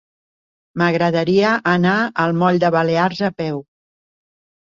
M'agradaria 0.81 1.51
anar 1.73 1.93
al 2.25 2.33
moll 2.43 2.57
de 2.63 2.71
Balears 2.77 3.23
a 3.27 3.31
peu. 3.43 3.61